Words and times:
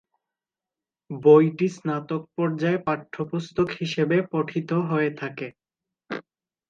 বইটি 1.11 1.67
স্নাতক 1.75 2.21
পর্যায়ে 2.35 2.79
পাঠ্যপুস্তক 2.87 3.67
হিসেবে 3.79 4.17
পঠিত 4.31 4.69
হয়ে 4.89 5.11
থেকে। 5.17 5.47